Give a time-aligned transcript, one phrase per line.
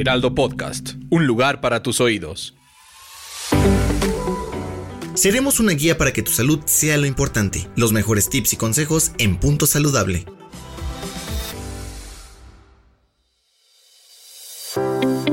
[0.00, 2.54] Heraldo Podcast, un lugar para tus oídos.
[5.14, 7.66] Seremos una guía para que tu salud sea lo importante.
[7.74, 10.24] Los mejores tips y consejos en Punto Saludable.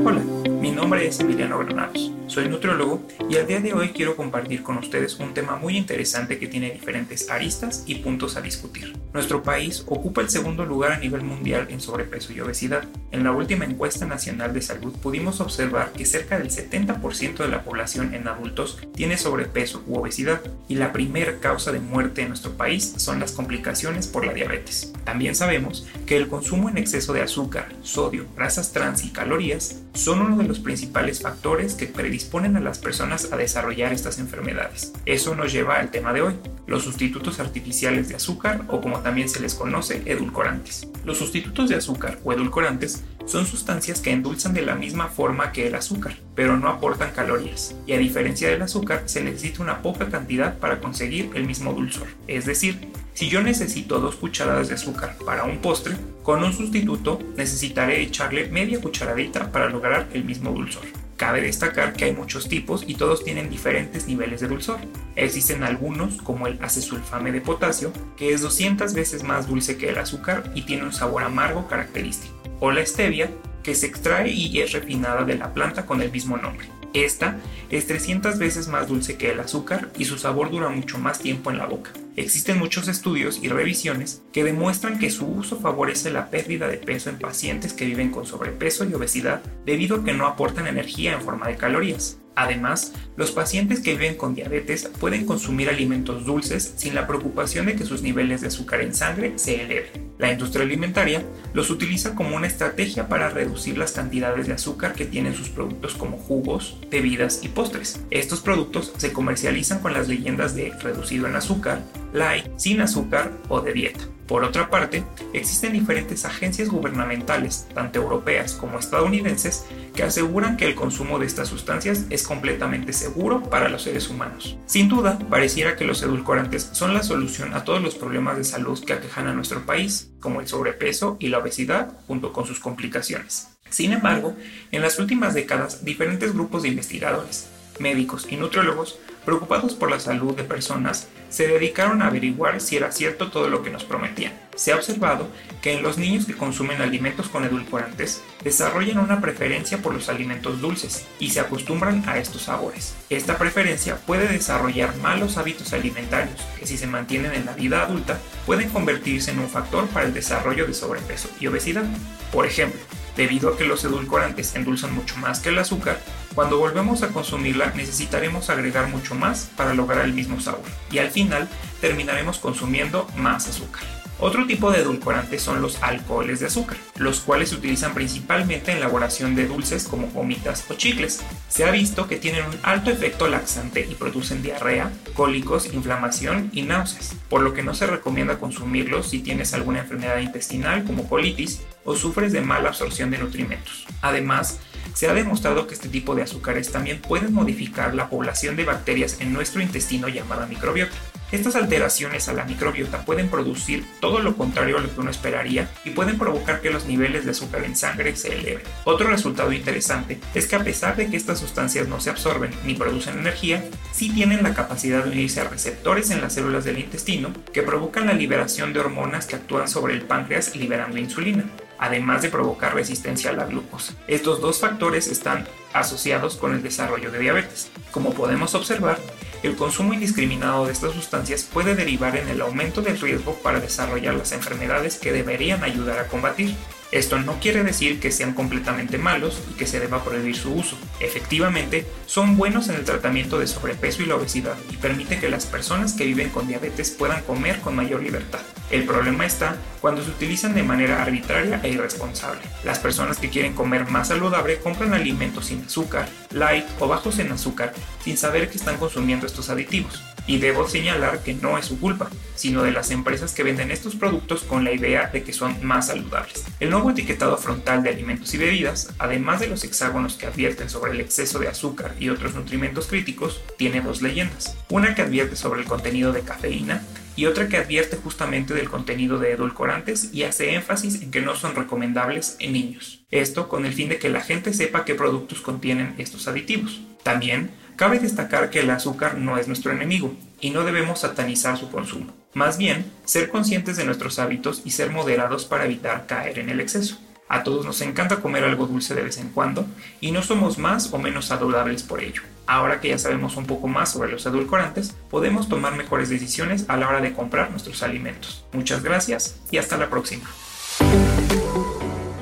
[0.04, 0.24] Hola,
[0.60, 2.15] mi nombre es Emiliano Granados.
[2.36, 3.00] Soy nutriólogo
[3.30, 6.70] y al día de hoy quiero compartir con ustedes un tema muy interesante que tiene
[6.70, 8.94] diferentes aristas y puntos a discutir.
[9.14, 12.84] Nuestro país ocupa el segundo lugar a nivel mundial en sobrepeso y obesidad.
[13.10, 17.64] En la última encuesta nacional de salud pudimos observar que cerca del 70% de la
[17.64, 22.52] población en adultos tiene sobrepeso u obesidad y la primera causa de muerte en nuestro
[22.52, 24.92] país son las complicaciones por la diabetes.
[25.04, 30.20] También sabemos que el consumo en exceso de azúcar, sodio, grasas trans y calorías son
[30.20, 34.92] uno de los principales factores que predisponen a las personas a desarrollar estas enfermedades.
[35.06, 36.34] Eso nos lleva al tema de hoy,
[36.66, 40.88] los sustitutos artificiales de azúcar o como también se les conoce edulcorantes.
[41.04, 45.66] Los sustitutos de azúcar o edulcorantes son sustancias que endulzan de la misma forma que
[45.66, 50.08] el azúcar, pero no aportan calorías, y a diferencia del azúcar se necesita una poca
[50.08, 52.06] cantidad para conseguir el mismo dulzor.
[52.28, 57.18] Es decir, si yo necesito dos cucharadas de azúcar para un postre, con un sustituto
[57.36, 60.84] necesitaré echarle media cucharadita para lograr el mismo dulzor.
[61.16, 64.78] Cabe destacar que hay muchos tipos y todos tienen diferentes niveles de dulzor.
[65.14, 69.98] Existen algunos, como el acesulfame de potasio, que es 200 veces más dulce que el
[69.98, 72.34] azúcar y tiene un sabor amargo característico.
[72.60, 73.30] O la stevia,
[73.62, 76.68] que se extrae y es refinada de la planta con el mismo nombre.
[77.04, 77.36] Esta
[77.68, 81.50] es 300 veces más dulce que el azúcar y su sabor dura mucho más tiempo
[81.50, 81.90] en la boca.
[82.16, 87.10] Existen muchos estudios y revisiones que demuestran que su uso favorece la pérdida de peso
[87.10, 91.20] en pacientes que viven con sobrepeso y obesidad debido a que no aportan energía en
[91.20, 92.18] forma de calorías.
[92.36, 97.76] Además, los pacientes que viven con diabetes pueden consumir alimentos dulces sin la preocupación de
[97.76, 100.12] que sus niveles de azúcar en sangre se eleven.
[100.18, 101.22] La industria alimentaria
[101.54, 105.94] los utiliza como una estrategia para reducir las cantidades de azúcar que tienen sus productos
[105.94, 108.00] como jugos, bebidas y postres.
[108.10, 111.82] Estos productos se comercializan con las leyendas de reducido en azúcar,
[112.12, 114.04] light, sin azúcar o de dieta.
[114.26, 120.74] Por otra parte, existen diferentes agencias gubernamentales, tanto europeas como estadounidenses, que aseguran que el
[120.74, 124.58] consumo de estas sustancias es completamente seguro para los seres humanos.
[124.66, 128.82] Sin duda, pareciera que los edulcorantes son la solución a todos los problemas de salud
[128.84, 133.48] que aquejan a nuestro país, como el sobrepeso y la obesidad, junto con sus complicaciones.
[133.70, 134.36] Sin embargo,
[134.72, 137.48] en las últimas décadas, diferentes grupos de investigadores,
[137.80, 142.92] médicos y nutriólogos preocupados por la salud de personas, se dedicaron a averiguar si era
[142.92, 144.32] cierto todo lo que nos prometían.
[144.54, 145.28] Se ha observado
[145.60, 150.60] que en los niños que consumen alimentos con edulcorantes desarrollan una preferencia por los alimentos
[150.60, 152.94] dulces y se acostumbran a estos sabores.
[153.10, 158.20] Esta preferencia puede desarrollar malos hábitos alimentarios que si se mantienen en la vida adulta
[158.46, 161.84] pueden convertirse en un factor para el desarrollo de sobrepeso y obesidad.
[162.32, 162.80] Por ejemplo,
[163.16, 165.98] debido a que los edulcorantes endulzan mucho más que el azúcar,
[166.34, 171.10] cuando volvemos a consumirla necesitaremos agregar mucho más para lograr el mismo sabor y al
[171.10, 171.48] final
[171.80, 173.95] terminaremos consumiendo más azúcar.
[174.18, 178.78] Otro tipo de edulcorantes son los alcoholes de azúcar, los cuales se utilizan principalmente en
[178.78, 181.20] elaboración de dulces como gomitas o chicles.
[181.48, 186.62] Se ha visto que tienen un alto efecto laxante y producen diarrea, cólicos, inflamación y
[186.62, 191.60] náuseas, por lo que no se recomienda consumirlos si tienes alguna enfermedad intestinal como colitis
[191.84, 193.86] o sufres de mala absorción de nutrimentos.
[194.00, 194.60] Además,
[194.94, 199.20] se ha demostrado que este tipo de azúcares también pueden modificar la población de bacterias
[199.20, 200.94] en nuestro intestino llamada microbiota.
[201.32, 205.68] Estas alteraciones a la microbiota pueden producir todo lo contrario a lo que uno esperaría
[205.84, 208.62] y pueden provocar que los niveles de azúcar en sangre se eleven.
[208.84, 212.74] Otro resultado interesante es que a pesar de que estas sustancias no se absorben ni
[212.74, 217.32] producen energía, sí tienen la capacidad de unirse a receptores en las células del intestino
[217.52, 221.44] que provocan la liberación de hormonas que actúan sobre el páncreas liberando insulina
[221.78, 223.94] además de provocar resistencia a la glucosa.
[224.06, 227.70] Estos dos factores están asociados con el desarrollo de diabetes.
[227.90, 228.98] Como podemos observar,
[229.42, 234.14] el consumo indiscriminado de estas sustancias puede derivar en el aumento del riesgo para desarrollar
[234.14, 236.54] las enfermedades que deberían ayudar a combatir.
[236.92, 240.78] Esto no quiere decir que sean completamente malos y que se deba prohibir su uso.
[241.00, 245.46] Efectivamente, son buenos en el tratamiento de sobrepeso y la obesidad y permite que las
[245.46, 248.40] personas que viven con diabetes puedan comer con mayor libertad.
[248.70, 252.40] El problema está cuando se utilizan de manera arbitraria e irresponsable.
[252.64, 257.32] Las personas que quieren comer más saludable compran alimentos sin azúcar, light o bajos en
[257.32, 257.72] azúcar
[258.02, 260.02] sin saber que están consumiendo estos aditivos.
[260.26, 263.96] Y debo señalar que no es su culpa, sino de las empresas que venden estos
[263.96, 266.44] productos con la idea de que son más saludables.
[266.60, 270.92] El nuevo etiquetado frontal de alimentos y bebidas, además de los hexágonos que advierten sobre
[270.92, 274.56] el exceso de azúcar y otros nutrimentos críticos, tiene dos leyendas.
[274.68, 276.82] Una que advierte sobre el contenido de cafeína
[277.16, 281.34] y otra que advierte justamente del contenido de edulcorantes y hace énfasis en que no
[281.34, 283.04] son recomendables en niños.
[283.10, 286.82] Esto con el fin de que la gente sepa qué productos contienen estos aditivos.
[287.02, 291.70] También cabe destacar que el azúcar no es nuestro enemigo y no debemos satanizar su
[291.70, 292.12] consumo.
[292.34, 296.60] Más bien, ser conscientes de nuestros hábitos y ser moderados para evitar caer en el
[296.60, 296.98] exceso.
[297.28, 299.66] A todos nos encanta comer algo dulce de vez en cuando
[300.00, 302.22] y no somos más o menos saludables por ello.
[302.46, 306.76] Ahora que ya sabemos un poco más sobre los edulcorantes, podemos tomar mejores decisiones a
[306.76, 308.44] la hora de comprar nuestros alimentos.
[308.52, 310.30] Muchas gracias y hasta la próxima.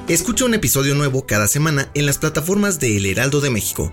[0.09, 3.93] Escucha un episodio nuevo cada semana en las plataformas de El Heraldo de México